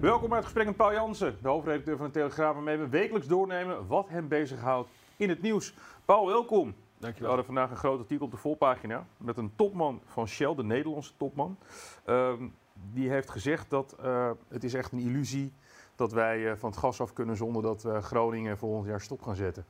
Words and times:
Welkom 0.00 0.28
bij 0.28 0.36
het 0.36 0.46
gesprek 0.46 0.66
met 0.66 0.76
Paul 0.76 0.92
Jansen, 0.92 1.38
de 1.42 1.48
hoofdredacteur 1.48 1.96
van 1.96 2.06
de 2.06 2.12
Telegraaf, 2.12 2.54
waarmee 2.54 2.76
we 2.76 2.88
wekelijks 2.88 3.26
doornemen 3.26 3.86
wat 3.86 4.08
hem 4.08 4.28
bezighoudt 4.28 4.88
in 5.16 5.28
het 5.28 5.42
nieuws. 5.42 5.74
Paul, 6.04 6.26
welkom. 6.26 6.66
We 6.68 6.74
Dankjewel. 6.98 7.28
hadden 7.28 7.46
vandaag 7.46 7.70
een 7.70 7.76
groot 7.76 7.98
artikel 7.98 8.24
op 8.24 8.30
de 8.30 8.36
voorpagina 8.36 9.06
met 9.16 9.36
een 9.36 9.52
topman 9.56 10.00
van 10.04 10.28
Shell, 10.28 10.54
de 10.54 10.62
Nederlandse 10.62 11.12
topman. 11.16 11.58
Ehm, 12.04 12.48
die 12.92 13.10
heeft 13.10 13.30
gezegd 13.30 13.70
dat 13.70 13.96
eh, 14.02 14.30
het 14.48 14.64
is 14.64 14.74
echt 14.74 14.92
een 14.92 14.98
illusie 14.98 15.52
dat 15.96 16.12
wij 16.12 16.50
eh, 16.50 16.56
van 16.56 16.70
het 16.70 16.78
gas 16.78 17.00
af 17.00 17.12
kunnen 17.12 17.36
zonder 17.36 17.62
dat 17.62 17.84
eh, 17.84 18.02
Groningen 18.02 18.58
volgend 18.58 18.86
jaar 18.86 19.00
stop 19.00 19.22
gaan 19.22 19.36
zetten. 19.36 19.64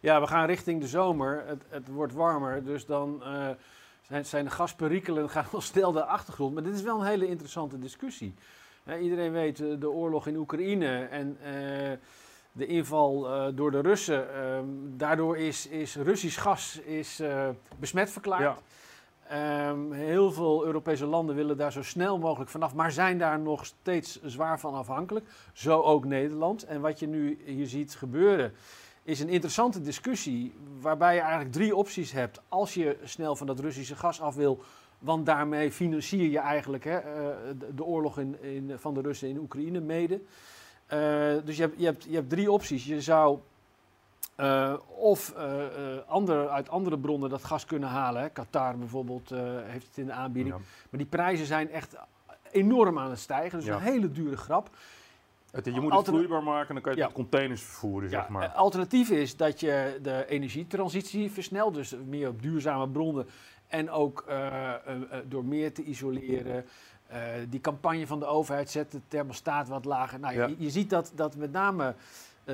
Ja, 0.00 0.20
we 0.20 0.26
gaan 0.26 0.46
richting 0.46 0.80
de 0.80 0.88
zomer. 0.88 1.42
Het, 1.46 1.64
het 1.68 1.88
wordt 1.88 2.12
warmer, 2.12 2.64
dus 2.64 2.86
dan 2.86 3.22
zijn, 4.02 4.24
zijn 4.24 4.44
de 4.44 4.50
gasperikelen 4.50 5.30
gaan 5.30 5.46
al 5.52 5.60
snel 5.60 5.92
de 5.92 6.04
achtergrond. 6.04 6.54
Maar 6.54 6.62
dit 6.62 6.74
is 6.74 6.82
wel 6.82 7.00
een 7.00 7.06
hele 7.06 7.28
interessante 7.28 7.78
discussie. 7.78 8.34
Hè, 8.84 8.98
iedereen 8.98 9.32
weet 9.32 9.60
eh, 9.60 9.66
de 9.78 9.90
oorlog 9.90 10.26
in 10.26 10.36
Oekraïne 10.36 11.04
en 11.10 11.36
eh, 11.42 11.52
de 12.52 12.66
inval 12.66 13.28
eh, 13.28 13.46
door 13.54 13.70
de 13.70 13.80
Russen. 13.80 14.34
Ehm, 14.34 14.64
daardoor 14.96 15.38
is, 15.38 15.66
is 15.66 15.96
Russisch 15.96 16.42
gas 16.42 16.80
is, 16.80 17.22
besmet 17.78 18.10
verklaard. 18.10 18.42
Ja. 18.42 18.56
Ehm, 19.28 19.92
heel 19.92 20.32
veel 20.32 20.64
Europese 20.64 21.06
landen 21.06 21.34
willen 21.34 21.56
daar 21.56 21.72
zo 21.72 21.82
snel 21.82 22.18
mogelijk 22.18 22.50
vanaf, 22.50 22.74
maar 22.74 22.92
zijn 22.92 23.18
daar 23.18 23.38
nog 23.38 23.66
steeds 23.66 24.22
zwaar 24.22 24.60
van 24.60 24.74
afhankelijk. 24.74 25.26
Zo 25.52 25.80
ook 25.80 26.04
Nederland. 26.04 26.64
En 26.64 26.80
wat 26.80 26.98
je 26.98 27.06
nu 27.06 27.38
hier 27.44 27.66
ziet 27.66 27.94
gebeuren, 27.94 28.52
is 29.04 29.20
een 29.20 29.28
interessante 29.28 29.80
discussie 29.80 30.54
waarbij 30.80 31.14
je 31.14 31.20
eigenlijk 31.20 31.52
drie 31.52 31.76
opties 31.76 32.12
hebt. 32.12 32.40
Als 32.48 32.74
je 32.74 32.98
snel 33.04 33.36
van 33.36 33.46
dat 33.46 33.60
Russische 33.60 33.96
gas 33.96 34.20
af 34.20 34.34
wil, 34.34 34.62
want 34.98 35.26
daarmee 35.26 35.72
financier 35.72 36.30
je 36.30 36.38
eigenlijk 36.38 36.84
hè, 36.84 36.98
eh, 36.98 37.36
de, 37.74 37.84
oorlog 37.84 38.18
in, 38.18 38.42
in, 38.42 38.72
van 38.76 38.94
de 38.94 39.00
Russen 39.00 39.28
in 39.28 39.38
Oekraïne 39.38 39.80
mede. 39.80 40.20
Eh, 40.86 40.98
dus 41.44 41.56
je 41.56 41.62
hebt, 41.62 41.78
je, 41.78 41.84
hebt, 41.84 42.04
je 42.04 42.14
hebt 42.14 42.30
drie 42.30 42.50
opties. 42.50 42.84
Je 42.84 43.00
zou 43.00 43.38
eh, 44.34 44.74
of 44.88 45.34
andere, 46.06 46.48
uit 46.48 46.68
andere 46.68 46.98
bronnen 46.98 47.30
dat 47.30 47.44
gas 47.44 47.64
kunnen 47.64 47.88
halen. 47.88 48.22
Hè. 48.22 48.28
Qatar 48.30 48.78
bijvoorbeeld 48.78 49.30
heeft 49.64 49.86
het 49.86 49.96
in 49.96 50.06
de 50.06 50.12
aanbieding. 50.12 50.54
Ja. 50.54 50.60
Maar 50.90 51.00
die 51.00 51.08
prijzen 51.08 51.46
zijn 51.46 51.70
echt 51.70 51.96
enorm 52.50 52.98
aan 52.98 53.10
het 53.10 53.18
stijgen. 53.18 53.58
Dus 53.58 53.68
Ja. 53.68 53.74
een 53.74 53.80
hele 53.82 54.12
dure 54.12 54.36
grap. 54.36 54.70
Het, 55.54 55.64
je 55.64 55.70
moet 55.72 55.82
het 55.82 55.92
Altern- 55.92 56.16
vloeibaar 56.16 56.42
maken 56.42 56.68
en 56.68 56.74
dan 56.74 56.82
kan 56.82 56.94
je 56.94 57.00
het 57.02 57.08
Ja. 57.10 57.16
met 57.16 57.28
containers 57.28 57.62
vervoeren, 57.62 58.08
zeg 58.10 58.20
Ja, 58.22 58.26
maar. 58.30 58.42
eh, 58.42 58.54
alternatief 58.56 59.10
is 59.10 59.36
dat 59.36 59.60
je 59.60 59.98
de 60.02 60.24
energietransitie 60.28 61.30
versnelt, 61.30 61.74
dus 61.74 61.94
meer 62.06 62.28
op 62.28 62.42
duurzame 62.42 62.88
bronnen 62.88 63.26
en 63.66 63.90
ook 63.90 64.24
eh, 64.28 64.74
eh, 64.74 64.74
door 65.28 65.44
meer 65.44 65.72
te 65.72 65.82
isoleren. 65.82 66.64
die 67.48 67.60
campagne 67.60 68.06
van 68.06 68.18
de 68.18 68.26
overheid 68.26 68.70
zet 68.70 68.90
de 68.92 69.00
thermostaat 69.08 69.68
wat 69.68 69.84
lager. 69.84 70.20
Nou, 70.20 70.34
Ja. 70.34 70.46
je, 70.46 70.54
je 70.58 70.70
ziet 70.70 70.90
dat, 70.90 71.12
dat 71.14 71.36
met 71.36 71.52
name 71.52 71.94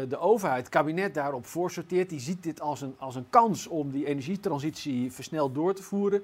de 0.08 0.18
overheid, 0.18 0.58
het 0.60 0.68
kabinet 0.68 1.14
daarop 1.14 1.46
voorsorteert. 1.46 2.08
Die 2.08 2.20
ziet 2.20 2.42
dit 2.42 2.60
als 2.60 2.80
een, 2.80 2.94
als 2.98 3.14
een 3.14 3.26
kans 3.30 3.66
om 3.66 3.90
die 3.90 4.06
energietransitie 4.06 5.12
versneld 5.12 5.54
door 5.54 5.74
te 5.74 5.82
voeren. 5.82 6.22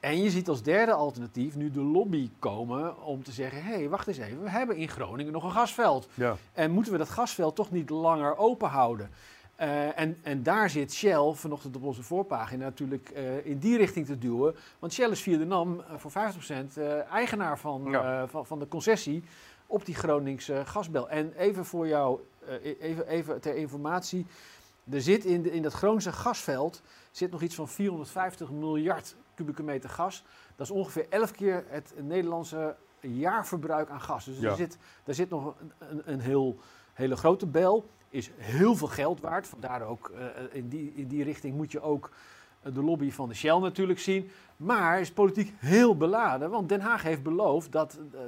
En 0.00 0.22
je 0.22 0.30
ziet 0.30 0.48
als 0.48 0.62
derde 0.62 0.92
alternatief 0.92 1.56
nu 1.56 1.70
de 1.70 1.80
lobby 1.82 2.30
komen 2.38 3.02
om 3.04 3.22
te 3.22 3.32
zeggen: 3.32 3.62
hé, 3.64 3.72
hey, 3.74 3.88
wacht 3.88 4.06
eens 4.06 4.18
even, 4.18 4.42
we 4.42 4.50
hebben 4.50 4.76
in 4.76 4.88
Groningen 4.88 5.32
nog 5.32 5.44
een 5.44 5.50
gasveld. 5.50 6.08
ja. 6.14 6.36
En 6.52 6.70
moeten 6.70 6.92
we 6.92 6.98
dat 6.98 7.08
gasveld 7.08 7.54
toch 7.56 7.70
niet 7.70 7.90
langer 7.90 8.36
open 8.36 8.68
houden? 8.68 9.10
Eh, 9.56 9.98
en, 9.98 10.18
en 10.22 10.42
daar 10.42 10.70
zit 10.70 10.92
Shell 10.94 11.32
vanochtend 11.34 11.76
op 11.76 11.82
onze 11.82 12.02
voorpagina 12.02 12.64
natuurlijk 12.64 13.08
eh, 13.08 13.46
in 13.46 13.58
die 13.58 13.76
richting 13.76 14.06
te 14.06 14.18
duwen. 14.18 14.54
Want 14.78 14.92
Shell 14.92 15.10
is 15.10 15.22
via 15.22 15.38
de 15.38 15.44
NAM 15.44 15.80
eh, 15.80 15.94
voor 15.96 16.10
50% 16.10 16.14
eh, 16.74 17.12
eigenaar 17.12 17.58
van, 17.58 17.84
Ja. 17.90 18.26
van, 18.26 18.46
van 18.46 18.58
de 18.58 18.68
concessie 18.68 19.22
op 19.66 19.84
die 19.86 19.94
Groningse 19.94 20.62
gasbel. 20.64 21.08
En 21.10 21.32
even 21.36 21.64
voor 21.64 21.86
jou, 21.88 22.20
eh, 22.46 22.54
even, 22.80 23.06
even 23.06 23.40
ter 23.40 23.56
informatie. 23.56 24.26
Er 24.90 25.00
zit 25.02 25.24
in, 25.24 25.42
de, 25.42 25.50
in 25.52 25.62
dat 25.62 25.72
Groningse 25.72 26.12
gasveld 26.12 26.82
zit 27.10 27.30
nog 27.30 27.42
iets 27.42 27.54
van 27.54 27.68
450 27.68 28.50
miljard 28.50 29.16
kubieke 29.40 29.62
meter 29.62 29.90
gas. 29.90 30.24
Dat 30.56 30.66
is 30.66 30.72
ongeveer 30.72 31.06
11 31.08 31.30
keer 31.30 31.64
het 31.68 31.94
Nederlandse 31.96 32.76
jaarverbruik 33.00 33.88
aan 33.88 34.00
gas. 34.00 34.24
Dus 34.24 34.38
Ja. 34.38 34.50
er, 34.50 34.56
zit, 34.56 34.78
daar 35.04 35.14
zit 35.14 35.30
nog 35.30 35.54
een, 35.78 36.02
een, 36.04 36.20
heel, 36.20 36.58
hele 36.92 37.16
grote 37.16 37.46
bel. 37.46 37.90
Is 38.08 38.30
heel 38.36 38.76
veel 38.76 38.86
geld 38.88 39.20
waard. 39.20 39.46
Vandaar 39.46 39.82
ook 39.82 40.08
eh, 40.08 40.24
in, 40.52 40.68
die, 40.68 40.92
in 40.94 41.06
die 41.06 41.24
richting 41.24 41.56
moet 41.56 41.72
je 41.72 41.80
ook 41.80 42.10
eh, 42.62 42.74
de 42.74 42.82
lobby 42.82 43.10
van 43.10 43.28
de 43.28 43.34
Shell 43.34 43.58
natuurlijk 43.58 43.98
zien. 43.98 44.30
Maar 44.56 45.00
is 45.00 45.12
politiek 45.12 45.52
heel 45.56 45.96
beladen. 45.96 46.50
Want 46.50 46.68
Den 46.68 46.80
Haag 46.80 47.02
heeft 47.02 47.22
beloofd 47.22 47.72
dat 47.72 47.98
eh, 48.12 48.20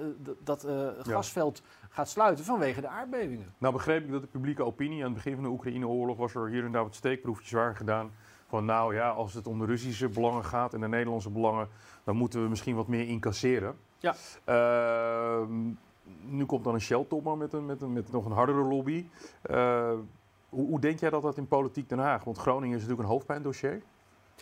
dat- 0.45 0.65
eh, 0.65 0.73
Ja. 0.75 0.93
gasveld 1.03 1.63
gaat 1.89 2.09
sluiten 2.09 2.45
vanwege 2.45 2.81
de 2.81 2.89
aardbevingen. 2.89 3.55
Nou 3.59 3.73
begreep 3.73 4.05
ik 4.05 4.11
dat 4.11 4.21
de 4.21 4.27
publieke 4.27 4.65
opinie 4.65 4.99
aan 4.99 5.05
het 5.13 5.15
begin 5.15 5.35
van 5.35 5.43
de 5.43 5.51
Oekraïne-oorlog 5.51 6.17
was 6.17 6.35
er 6.35 6.49
hier 6.49 6.65
en 6.65 6.73
daar 6.73 6.83
wat 6.83 6.95
steekproefjes 6.95 7.51
waren 7.51 7.77
gedaan. 7.77 8.11
Van 8.53 8.65
nou 8.65 8.95
ja, 8.95 9.11
als 9.11 9.35
het 9.35 9.47
om 9.47 9.59
de 9.59 9.65
Russische 9.65 10.09
belangen 10.09 10.45
gaat 10.45 10.75
en 10.75 10.81
de 10.81 10.89
Nederlandse 10.89 11.31
belangen, 11.31 11.69
dan 12.05 12.17
moeten 12.17 12.43
we 12.43 12.49
misschien 12.49 12.77
wat 12.77 12.87
meer 12.87 13.09
incasseren. 13.09 13.77
Ja. 13.99 14.15
Ehm, 14.45 15.71
nu 16.23 16.45
komt 16.45 16.65
dan 16.65 16.75
een 16.75 16.81
Shell-topman 16.81 17.39
met, 17.39 17.53
een, 17.53 17.67
met, 17.67 17.83
een, 17.83 17.93
met 17.93 18.13
nog 18.13 18.25
een 18.25 18.33
hardere 18.33 18.63
lobby. 18.63 19.07
Eh, 19.43 19.93
hoe, 20.49 20.67
hoe 20.67 20.81
denk 20.81 21.01
jij 21.01 21.11
dat 21.11 21.23
dat 21.23 21.37
in 21.37 21.49
politiek 21.49 21.89
Den 21.89 21.99
Haag? 21.99 22.25
Want 22.25 22.39
Groningen 22.39 22.77
is 22.77 22.83
natuurlijk 22.83 23.09
een 23.09 23.15
hoofdpijndossier. 23.15 23.83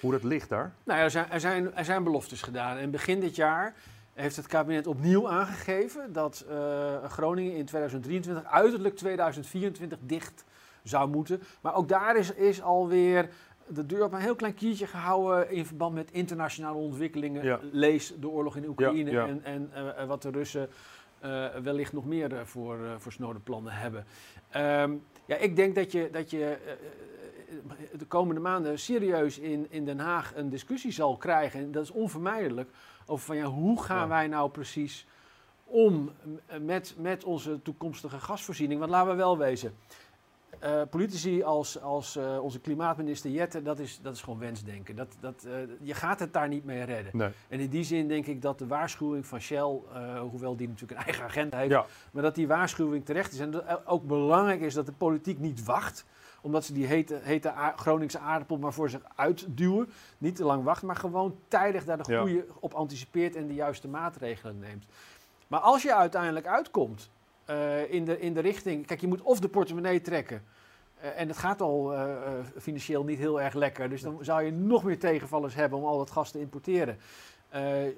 Hoe 0.01 0.13
dat 0.13 0.23
ligt 0.23 0.49
daar? 0.49 0.73
Nou 0.85 0.99
ja, 0.99 1.05
er 1.05 1.11
zijn, 1.11 1.31
er, 1.31 1.41
zijn, 1.41 1.75
er 1.75 1.85
zijn 1.85 2.05
beloftes 2.05 2.43
gedaan. 2.43 2.77
En 2.77 2.91
begin 2.91 3.21
dit 3.21 3.37
jaar 3.37 3.75
heeft 4.15 4.37
het 4.37 4.47
kabinet 4.47 4.87
opnieuw 4.87 5.29
aangegeven 5.29 6.13
dat 6.13 6.45
eh, 6.49 7.05
Groningen 7.05 7.57
in 7.57 7.65
2023, 7.65 8.45
uiterlijk 8.45 8.97
2024, 8.97 9.99
dicht 10.03 10.45
zou 10.83 11.09
moeten. 11.09 11.43
Maar 11.61 11.75
ook 11.75 11.89
daar 11.89 12.17
is, 12.17 12.33
is 12.33 12.63
alweer 12.63 13.31
de 13.73 13.87
deur 13.87 14.05
op 14.05 14.13
een 14.13 14.21
heel 14.21 14.35
klein 14.35 14.55
kiertje 14.55 14.87
gehouden 14.87 15.51
in 15.51 15.67
verband 15.67 15.95
met 15.95 16.11
internationale 16.11 16.79
ontwikkelingen. 16.79 17.45
Ja. 17.45 17.61
Lees 17.73 18.15
de 18.21 18.29
oorlog 18.29 18.57
in 18.57 18.69
Oekraïne 18.69 19.11
Ja, 19.11 19.25
ja. 19.25 19.29
en, 19.29 19.45
en 19.45 19.71
eh, 19.97 20.07
wat 20.07 20.23
de 20.23 20.31
Russen 20.31 20.69
eh, 21.19 21.47
wellicht 21.63 21.93
nog 21.93 22.05
meer 22.05 22.35
eh, 22.35 22.45
voor, 22.45 22.79
voor 22.99 23.13
snode 23.13 23.39
plannen 23.39 23.73
hebben. 23.73 24.05
Ehm, 24.51 24.95
ja, 25.25 25.37
ik 25.37 25.57
denk 25.57 25.75
dat 25.75 25.93
je, 25.93 26.09
dat 26.13 26.31
je 26.31 26.59
de 27.93 28.05
komende 28.05 28.41
maanden 28.41 28.79
serieus 28.79 29.39
in, 29.39 29.67
in 29.71 29.85
Den 29.85 29.99
Haag 29.99 30.33
een 30.37 30.51
discussie 30.51 30.93
zal 30.93 31.17
krijgen. 31.17 31.61
En 31.61 31.73
dat 31.73 31.83
is 31.83 31.91
onvermijdelijk. 31.91 32.71
Over 33.07 33.27
van 33.27 33.37
ja, 33.37 33.45
hoe 33.45 33.83
gaan 33.83 34.09
wij 34.09 34.27
nou 34.27 34.51
precies 34.51 35.07
om 35.65 36.11
met, 36.61 36.95
met 36.99 37.25
onze 37.25 37.63
toekomstige 37.63 38.19
gasvoorziening? 38.19 38.81
Want 38.81 38.93
laten 38.93 39.11
we 39.11 39.17
wel 39.17 39.39
wezen. 39.39 39.75
Eh, 40.59 40.83
politici 40.91 41.43
als, 41.43 41.81
als 41.81 42.17
eh, 42.17 42.43
onze 42.43 42.61
klimaatminister 42.61 43.31
Jette, 43.31 43.63
dat 43.63 43.79
is, 43.79 44.01
dat 44.03 44.15
is 44.15 44.23
gewoon 44.23 44.39
wensdenken. 44.39 44.97
Dat, 44.97 45.17
dat, 45.21 45.45
eh, 45.45 45.53
je 45.81 45.95
gaat 45.95 46.21
het 46.21 46.33
daar 46.33 46.49
niet 46.49 46.65
mee 46.65 46.83
redden. 46.83 47.17
Nee. 47.17 47.31
En 47.49 47.61
in 47.61 47.69
die 47.69 47.85
zin 47.85 48.09
denk 48.09 48.27
ik 48.27 48.43
dat 48.43 48.59
de 48.59 48.67
waarschuwing 48.67 49.27
van 49.27 49.41
Shell, 49.41 49.81
hoewel 50.31 50.57
die 50.57 50.69
natuurlijk 50.69 51.01
een 51.01 51.07
eigen 51.07 51.25
agenda 51.25 51.59
heeft, 51.59 51.71
Ja, 51.71 51.87
maar 52.13 52.23
dat 52.23 52.35
die 52.35 52.47
waarschuwing 52.49 53.05
terecht 53.05 53.33
is. 53.33 53.39
En 53.39 53.51
dat 53.51 53.87
ook 53.87 54.07
belangrijk 54.07 54.61
is 54.61 54.75
dat 54.75 54.87
de 54.87 54.93
politiek 54.93 55.39
niet 55.39 55.65
wacht, 55.65 56.05
omdat 56.41 56.65
ze 56.65 56.73
die 56.73 56.87
hete, 56.87 57.21
hete 57.23 57.53
Groningse 57.77 58.19
aardappel 58.19 58.59
maar 58.59 58.73
voor 58.73 58.91
zich 58.91 59.01
uitduwen. 59.17 59.89
Niet 60.19 60.37
te 60.37 60.45
lang 60.45 60.65
wachten, 60.65 60.87
maar 60.87 60.97
gewoon 60.97 61.37
tijdig 61.49 61.85
daar 61.85 62.03
de 62.03 62.13
Ja. 62.13 62.21
goede 62.21 62.47
op 62.61 62.75
anticipeert 62.75 63.37
en 63.37 63.47
de 63.47 63.55
juiste 63.55 63.89
maatregelen 63.89 64.59
neemt. 64.59 64.85
Maar 65.47 65.61
als 65.61 65.83
je 65.83 65.95
uiteindelijk 65.95 66.47
uitkomt 66.47 67.11
eh, 67.45 67.93
in, 67.93 68.05
de, 68.05 68.21
in 68.21 68.35
de 68.35 68.41
richting, 68.41 68.87
kijk, 68.87 69.01
je 69.01 69.07
moet 69.07 69.23
of 69.23 69.41
de 69.41 69.49
portemonnee 69.49 70.01
trekken. 70.01 70.43
eh, 71.01 71.21
en 71.21 71.29
het 71.29 71.37
gaat 71.39 71.61
al 71.61 71.95
eh, 71.95 72.17
financieel 72.59 73.05
niet 73.05 73.19
heel 73.19 73.41
erg 73.41 73.55
lekker. 73.55 73.89
Dus 73.89 74.03
dan 74.03 74.19
zou 74.21 74.43
je 74.43 74.53
nog 74.53 74.85
meer 74.85 74.99
tegenvallers 74.99 75.55
hebben 75.55 75.79
om 75.79 75.85
al 75.85 75.99
dat 75.99 76.11
gas 76.11 76.31
te 76.31 76.41
importeren. 76.41 76.99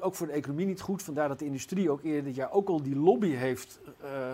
Ook 0.00 0.14
voor 0.14 0.26
de 0.26 0.32
economie 0.32 0.66
niet 0.66 0.80
goed. 0.80 1.02
Vandaar 1.02 1.28
dat 1.28 1.38
de 1.38 1.44
industrie 1.44 1.90
ook 1.90 2.02
eerder 2.02 2.24
dit 2.24 2.34
jaar 2.34 2.52
ook 2.52 2.68
al 2.68 2.82
die 2.82 2.96
lobby 2.96 3.30
heeft 3.30 3.80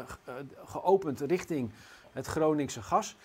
ge- 0.07 0.45
geopend 0.65 1.21
richting 1.21 1.71
het 2.13 2.27
Groningse 2.27 2.83
gas. 2.83 3.17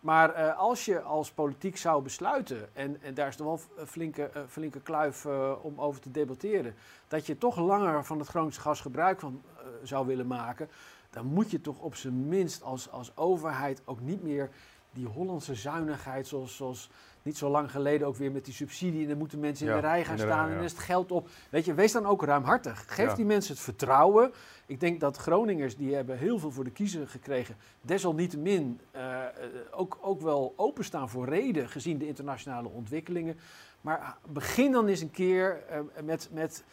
Maar 0.00 0.52
als 0.52 0.84
je 0.84 1.00
als 1.00 1.30
politiek 1.30 1.76
zou 1.76 2.02
besluiten, 2.02 2.68
en, 2.72 3.02
en 3.02 3.14
daar 3.14 3.28
is 3.28 3.36
toch 3.36 3.46
wel 3.46 3.60
een 3.76 3.86
flinke, 3.86 4.30
flinke 4.48 4.80
kluif 4.80 5.26
om 5.62 5.80
over 5.80 6.00
te 6.00 6.10
debatteren, 6.10 6.74
dat 7.08 7.26
je 7.26 7.38
toch 7.38 7.56
langer 7.58 8.04
van 8.04 8.18
het 8.18 8.28
Groningse 8.28 8.60
gas 8.60 8.80
gebruik 8.80 9.20
van 9.20 9.42
zou 9.82 10.06
willen 10.06 10.26
maken, 10.26 10.68
dan 11.12 11.26
moet 11.26 11.50
je 11.50 11.60
toch 11.60 11.78
op 11.78 11.94
zijn 11.94 12.28
minst 12.28 12.62
als, 12.62 12.90
als 12.90 13.16
overheid 13.16 13.82
ook 13.84 14.00
niet 14.00 14.22
meer 14.22 14.50
die 14.92 15.06
Hollandse 15.06 15.54
zuinigheid, 15.54 16.26
zoals, 16.26 16.56
zoals 16.56 16.90
niet 17.22 17.36
zo 17.36 17.50
lang 17.50 17.70
geleden 17.70 18.06
ook 18.06 18.16
weer 18.16 18.32
met 18.32 18.44
die 18.44 18.54
subsidie. 18.54 19.02
En 19.02 19.08
dan 19.08 19.18
moeten 19.18 19.40
mensen 19.40 19.66
in 19.66 19.74
de 19.74 19.80
rij 19.80 20.04
gaan 20.04 20.18
staan 20.18 20.48
en 20.48 20.54
dan 20.54 20.64
is 20.64 20.72
het 20.72 20.80
geld 20.80 21.12
op. 21.12 21.28
Weet 21.50 21.64
je, 21.64 21.74
wees 21.74 21.92
dan 21.92 22.06
ook 22.06 22.24
ruimhartig. 22.24 22.84
Geef 22.94 23.12
die 23.12 23.24
mensen 23.24 23.54
het 23.54 23.62
vertrouwen. 23.62 24.32
Ik 24.66 24.80
denk 24.80 25.00
dat 25.00 25.16
Groningers, 25.16 25.76
die 25.76 25.94
hebben 25.94 26.18
heel 26.18 26.38
veel 26.38 26.50
voor 26.50 26.64
de 26.64 26.70
kiezer 26.70 27.08
gekregen. 27.08 27.56
Desalniettemin 27.80 28.80
uh, 28.96 29.24
ook, 29.70 29.98
ook 30.00 30.20
wel 30.20 30.52
openstaan 30.56 31.08
voor 31.08 31.28
reden, 31.28 31.68
gezien 31.68 31.98
de 31.98 32.06
internationale 32.06 32.68
ontwikkelingen. 32.68 33.38
Maar 33.80 34.16
begin 34.28 34.72
dan 34.72 34.86
eens 34.86 35.00
een 35.00 35.10
keer 35.10 35.62
uh, 35.70 36.02
met... 36.02 36.28
met 36.32 36.64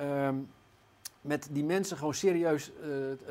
um, 0.00 0.48
met 1.24 1.48
die 1.50 1.64
mensen 1.64 1.96
gewoon 1.96 2.14
serieus 2.14 2.70
uh, 2.70 2.86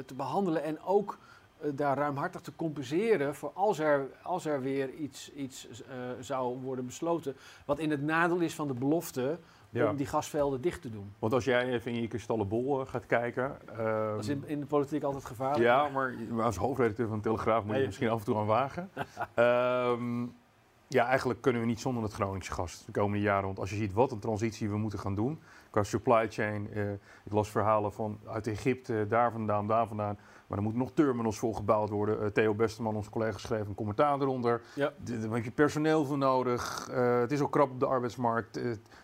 te 0.05 0.13
behandelen 0.15 0.63
en 0.63 0.81
ook 0.81 1.17
uh, 1.63 1.71
daar 1.75 1.97
ruimhartig 1.97 2.41
te 2.41 2.55
compenseren 2.55 3.35
voor 3.35 3.51
als 3.53 3.79
er, 3.79 4.07
als 4.21 4.45
er 4.45 4.61
weer 4.61 4.89
iets, 4.89 5.33
iets 5.33 5.67
uh, 5.67 5.75
zou 6.19 6.57
worden 6.61 6.85
besloten. 6.85 7.35
Wat 7.65 7.79
in 7.79 7.91
het 7.91 8.01
nadeel 8.01 8.39
is 8.39 8.55
van 8.55 8.67
de 8.67 8.73
belofte 8.73 9.39
ja. 9.69 9.89
om 9.89 9.95
die 9.95 10.05
gasvelden 10.05 10.61
dicht 10.61 10.81
te 10.81 10.89
doen. 10.89 11.13
Want 11.19 11.33
als 11.33 11.45
jij 11.45 11.69
even 11.69 11.91
in 11.91 12.01
je 12.01 12.07
kristallenbol 12.07 12.85
gaat 12.85 13.05
kijken. 13.05 13.57
Uh, 13.71 14.11
dat 14.11 14.19
is 14.19 14.27
in, 14.27 14.43
in, 14.45 14.59
de 14.59 14.65
politiek 14.65 15.03
altijd 15.03 15.25
gevaarlijk. 15.25 15.63
Ja, 15.63 15.89
maar 15.89 16.15
als 16.39 16.55
hoofdredacteur 16.55 17.07
van 17.07 17.17
de 17.17 17.23
Telegraaf 17.23 17.63
moet 17.63 17.75
je 17.75 17.85
misschien 17.85 18.09
af 18.09 18.19
en 18.19 18.25
toe 18.25 18.37
aan 18.37 18.45
wagen. 18.45 18.89
um, 19.35 20.35
ja, 20.87 21.07
eigenlijk 21.07 21.41
kunnen 21.41 21.61
we 21.61 21.67
niet 21.67 21.79
zonder 21.79 22.03
het 22.03 22.13
Groningse 22.13 22.51
gas 22.51 22.83
de 22.85 22.91
komende 22.91 23.23
jaren. 23.23 23.45
Want 23.45 23.59
als 23.59 23.69
je 23.69 23.75
ziet 23.75 23.93
wat 23.93 24.11
een 24.11 24.19
transitie 24.19 24.69
we 24.69 24.77
moeten 24.77 24.99
gaan 24.99 25.15
doen 25.15 25.39
qua 25.69 25.83
supply 25.83 26.27
chain. 26.29 26.69
Uh, 26.73 26.91
ik 27.23 27.31
las 27.31 27.49
verhalen 27.49 27.93
van 27.93 28.19
uit 28.27 28.47
Egypte, 28.47 29.05
daar 29.09 29.31
vandaan, 29.31 29.67
daar 29.67 29.87
vandaan. 29.87 30.17
Maar 30.47 30.57
er 30.57 30.63
moeten 30.63 30.81
nog 30.81 30.91
terminals 30.93 31.37
voor 31.37 31.55
gebouwd 31.55 31.89
worden. 31.89 32.19
Uh, 32.21 32.25
Theo 32.25 32.53
Besterman, 32.53 32.95
onze 32.95 33.09
collega, 33.09 33.37
schreef 33.37 33.67
een 33.67 33.75
commentaar 33.75 34.21
eronder. 34.21 34.61
Ja. 34.75 34.93
Daar 34.97 35.31
heb 35.31 35.43
je 35.43 35.51
personeel 35.51 36.05
voor 36.05 36.17
nodig. 36.17 36.89
Uh, 36.91 37.19
het 37.19 37.31
is 37.31 37.39
ook 37.39 37.51
krap 37.51 37.71
op 37.71 37.79
de 37.79 37.85
arbeidsmarkt. 37.85 38.59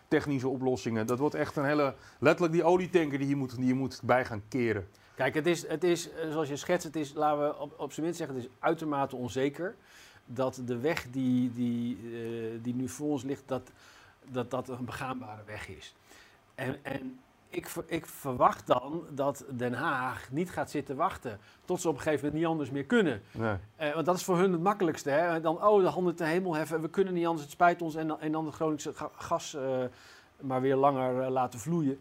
technische 0.08 0.48
oplossingen. 0.48 1.06
Dat 1.06 1.18
wordt 1.18 1.34
echt 1.34 1.56
een 1.56 1.64
hele... 1.64 1.94
Letterlijk 2.18 2.52
die 2.52 2.64
olietanker 2.64 3.18
die 3.18 3.28
je 3.28 3.36
moet, 3.36 3.56
die 3.56 3.66
je 3.66 3.74
moet 3.74 4.00
bij 4.04 4.24
gaan 4.24 4.42
keren. 4.48 4.88
Kijk, 5.14 5.34
het 5.34 5.46
is, 5.46 5.68
het 5.68 5.84
is, 5.84 6.10
zoals 6.30 6.48
je 6.48 6.56
schetst, 6.56 6.86
het 6.86 6.96
is, 6.96 7.14
laten 7.14 7.38
we 7.38 7.58
op, 7.58 7.74
op 7.78 7.92
zijn 7.92 8.06
minst 8.06 8.18
zeggen, 8.18 8.36
het 8.36 8.44
is 8.44 8.50
uitermate 8.58 9.16
onzeker 9.16 9.74
dat 10.34 10.62
de 10.64 10.78
weg 10.78 11.06
die, 11.10 11.52
die, 11.52 11.98
uh, 12.02 12.58
die 12.62 12.74
nu 12.74 12.88
voor 12.88 13.10
ons 13.10 13.22
ligt, 13.22 13.42
dat, 13.46 13.70
dat 14.28 14.50
dat 14.50 14.68
een 14.68 14.84
begaanbare 14.84 15.42
weg 15.46 15.68
is. 15.68 15.94
En, 16.54 16.84
en 16.84 17.18
ik, 17.48 17.72
ik, 17.86 18.06
verwacht 18.06 18.66
dan 18.66 19.04
dat 19.10 19.44
Den 19.48 19.72
Haag 19.72 20.30
niet 20.30 20.50
gaat 20.50 20.70
zitten 20.70 20.96
wachten 20.96 21.38
tot 21.64 21.80
ze 21.80 21.88
op 21.88 21.94
een 21.94 22.00
gegeven 22.00 22.24
moment 22.24 22.42
niet 22.42 22.50
anders 22.50 22.70
meer 22.70 22.84
kunnen. 22.84 23.22
Nee. 23.30 23.56
Uh, 23.80 23.94
want 23.94 24.06
dat 24.06 24.16
is 24.16 24.24
voor 24.24 24.38
hun 24.38 24.52
het 24.52 24.62
makkelijkste. 24.62 25.10
Hè? 25.10 25.40
Dan, 25.40 25.64
oh, 25.64 25.82
de 25.82 25.88
handen 25.88 26.14
te 26.14 26.24
hemel 26.24 26.54
heffen, 26.54 26.80
we 26.80 26.90
kunnen 26.90 27.14
niet 27.14 27.26
anders, 27.26 27.42
het 27.42 27.52
spijt 27.52 27.82
ons. 27.82 27.94
En, 27.94 28.20
en 28.20 28.32
dan 28.32 28.46
het 28.46 28.54
Groningse 28.54 28.92
gas 29.16 29.54
uh, 29.54 29.84
maar 30.40 30.60
weer 30.60 30.76
langer 30.76 31.30
laten 31.30 31.60
vloeien. 31.60 32.00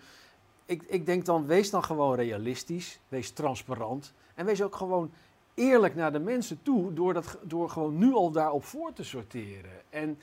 Ik, 0.65 0.83
ik 0.83 1.05
denk 1.05 1.25
dan, 1.25 1.45
wees 1.45 1.69
dan 1.69 1.83
gewoon 1.83 2.15
realistisch, 2.15 2.99
wees 3.07 3.31
transparant. 3.31 4.13
En 4.35 4.45
wees 4.45 4.61
ook 4.61 4.75
gewoon 4.75 5.11
eerlijk 5.59 5.95
naar 5.95 6.11
de 6.11 6.19
mensen 6.19 6.61
toe 6.61 6.93
door, 6.93 7.13
dat, 7.13 7.37
door 7.43 7.69
gewoon 7.69 7.97
nu 7.97 8.13
al 8.13 8.31
daarop 8.31 8.63
voor 8.63 8.93
te 8.93 9.03
sorteren. 9.03 9.71
En 9.89 10.19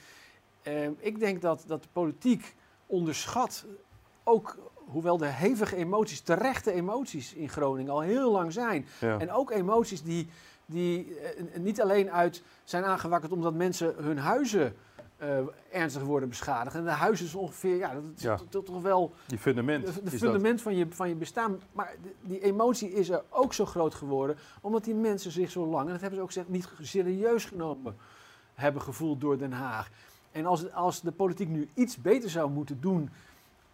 eh, 0.62 0.88
ik 0.98 1.18
denk 1.18 1.42
dat, 1.42 1.64
dat 1.66 1.82
de 1.82 1.88
politiek 1.92 2.54
onderschat, 2.86 3.64
ook 4.24 4.58
hoewel 4.74 5.16
de 5.16 5.26
hevige 5.26 5.76
emoties, 5.76 6.20
terechte 6.20 6.72
emoties 6.72 7.34
in 7.34 7.48
Groningen 7.48 7.92
al 7.92 8.00
heel 8.00 8.32
lang 8.32 8.52
zijn. 8.52 8.86
Ja. 9.00 9.18
En 9.18 9.32
ook 9.32 9.50
emoties 9.50 10.02
die, 10.02 10.28
die 10.66 11.18
eh, 11.20 11.60
niet 11.60 11.80
alleen 11.80 12.10
uit 12.10 12.42
zijn 12.64 12.84
aangewakkerd 12.84 13.32
omdat 13.32 13.54
mensen 13.54 13.94
hun 13.96 14.18
huizen 14.18 14.76
uh, 15.22 15.38
ernstig 15.72 16.02
worden 16.02 16.28
beschadigd. 16.28 16.76
En 16.76 16.84
de 16.84 16.90
huis 16.90 17.22
is 17.22 17.34
ongeveer, 17.34 17.76
ja, 17.76 17.94
dat 17.94 18.02
is 18.16 18.22
ja. 18.22 18.38
toch 18.48 18.82
wel... 18.82 19.12
Die 19.26 19.38
fundament. 19.38 20.04
De 20.04 20.10
fundament 20.10 20.62
van 20.62 20.76
je, 20.76 20.86
van 20.90 21.08
je 21.08 21.14
bestaan. 21.14 21.60
Maar 21.72 21.94
die 22.20 22.42
emotie 22.42 22.92
is 22.92 23.08
er 23.08 23.22
ook 23.28 23.54
zo 23.54 23.66
groot 23.66 23.94
geworden, 23.94 24.36
omdat 24.60 24.84
die 24.84 24.94
mensen 24.94 25.30
zich 25.30 25.50
zo 25.50 25.66
lang, 25.66 25.86
en 25.86 25.92
dat 25.92 26.00
hebben 26.00 26.18
ze 26.18 26.22
ook 26.24 26.32
gezegd, 26.32 26.48
niet 26.48 26.68
serieus 26.80 27.44
genomen 27.44 27.96
hebben 28.54 28.82
gevoeld 28.82 29.20
door 29.20 29.38
Den 29.38 29.52
Haag. 29.52 29.90
En 30.32 30.46
als, 30.46 30.72
als 30.72 31.00
de 31.00 31.12
politiek 31.12 31.48
nu 31.48 31.68
iets 31.74 31.96
beter 31.96 32.30
zou 32.30 32.50
moeten 32.50 32.80
doen, 32.80 33.10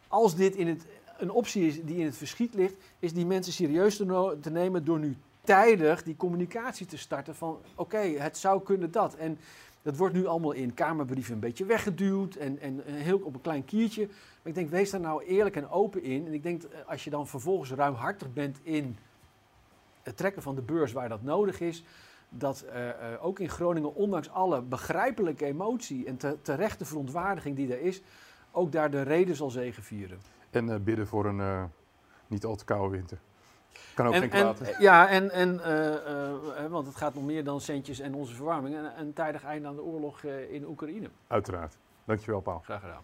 als 0.08 0.34
dit 0.34 0.54
in 0.54 0.68
het, 0.68 0.86
een 1.18 1.30
optie 1.30 1.66
is 1.66 1.82
die 1.82 1.96
in 1.96 2.04
het 2.04 2.16
verschiet 2.16 2.54
ligt, 2.54 2.74
is 2.98 3.12
die 3.12 3.26
mensen 3.26 3.52
serieus 3.52 3.96
te, 3.96 4.04
no 4.04 4.38
te 4.40 4.50
nemen 4.50 4.84
door 4.84 4.98
nu 4.98 5.16
tijdig 5.44 6.02
die 6.02 6.16
communicatie 6.16 6.86
te 6.86 6.98
starten 6.98 7.34
van, 7.34 7.50
oké, 7.50 7.80
okay, 7.80 8.14
het 8.14 8.38
zou 8.38 8.62
kunnen 8.62 8.90
dat. 8.90 9.14
En 9.14 9.38
dat 9.82 9.96
wordt 9.96 10.14
nu 10.14 10.26
allemaal 10.26 10.52
in 10.52 10.75
kamerbrieven 10.75 11.34
een 11.34 11.40
beetje 11.40 11.64
weggeduwd 11.64 12.34
en, 12.34 12.58
en 12.58 12.82
heel 12.84 13.19
op 13.19 13.34
een 13.34 13.40
klein 13.40 13.64
kiertje. 13.64 14.06
Maar 14.06 14.43
ik 14.44 14.55
denk, 14.55 14.70
wees 14.70 14.90
daar 14.90 15.00
nou 15.00 15.25
eerlijk 15.25 15.56
en 15.56 15.70
open 15.70 16.02
in. 16.02 16.26
En 16.26 16.32
ik 16.32 16.43
denk, 16.43 16.62
eh, 16.62 16.79
als 16.87 17.05
je 17.05 17.11
dan 17.11 17.26
vervolgens 17.26 17.70
ruimhartig 17.70 18.32
bent 18.32 18.61
in 18.62 18.96
het 20.02 20.17
trekken 20.17 20.43
van 20.43 20.55
de 20.55 20.62
beurs 20.62 20.93
waar 20.93 21.08
dat 21.08 21.23
nodig 21.23 21.61
is, 21.61 21.84
dat 22.29 22.64
uh, 22.67 22.87
uh, 22.87 22.93
ook 23.20 23.38
in 23.38 23.49
Groningen, 23.49 23.94
ondanks 23.94 24.31
alle 24.31 24.62
begrijpelijke 24.62 25.44
emotie 25.44 26.06
en 26.06 26.17
te, 26.17 26.38
terechte 26.43 26.84
verontwaardiging 26.84 27.56
die 27.56 27.73
er 27.73 27.81
is, 27.81 28.02
ook 28.50 28.73
daar 28.73 28.90
de 28.90 29.02
reden 29.02 29.37
zal 29.37 29.50
zegevieren. 29.50 30.19
En 30.50 30.84
bidden 30.84 31.06
voor 31.06 31.26
een 31.26 31.70
niet 32.26 32.44
al 32.44 32.56
te 32.56 32.64
koude 32.64 32.96
winter. 32.96 33.19
Kan 33.94 34.06
ook 34.06 34.12
en, 34.12 34.20
geen 34.20 34.30
kwaad. 34.30 34.60
En, 34.60 34.74
ja, 34.78 35.08
en, 35.08 35.30
en 35.30 35.60
uh, 35.66 36.64
uh, 36.64 36.70
want 36.70 36.86
het 36.86 36.96
gaat 36.96 37.16
om 37.16 37.24
meer 37.24 37.44
dan 37.44 37.60
centjes 37.60 38.00
en 38.00 38.14
onze 38.14 38.34
verwarming. 38.34 38.76
En 38.76 38.92
een 38.98 39.12
tijdig 39.12 39.44
einde 39.44 39.69
aan 39.69 39.74
de 39.74 39.82
oorlog 39.82 40.22
uh, 40.22 40.52
in 40.52 40.66
Oekraïne. 40.66 41.08
Uiteraard. 41.26 41.76
Dankjewel, 42.04 42.40
Paul. 42.40 42.58
Graag 42.58 42.80
gedaan. 42.80 43.02